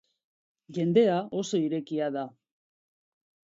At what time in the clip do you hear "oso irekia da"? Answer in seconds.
1.43-2.27